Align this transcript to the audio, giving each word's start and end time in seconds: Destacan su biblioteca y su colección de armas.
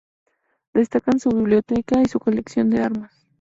Destacan 0.73 1.19
su 1.19 1.29
biblioteca 1.29 2.01
y 2.01 2.07
su 2.07 2.17
colección 2.19 2.71
de 2.71 2.81
armas. 2.81 3.13